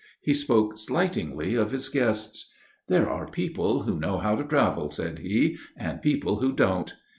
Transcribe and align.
He 0.19 0.33
spoke 0.33 0.79
slightingly 0.79 1.53
of 1.53 1.69
his 1.71 1.87
guests. 1.87 2.51
"There 2.87 3.07
are 3.07 3.27
people 3.29 3.83
who 3.83 3.99
know 3.99 4.17
how 4.17 4.35
to 4.35 4.43
travel," 4.43 4.89
said 4.89 5.19
he, 5.19 5.57
"and 5.77 6.01
people 6.01 6.37
who 6.37 6.53
don't. 6.53 6.91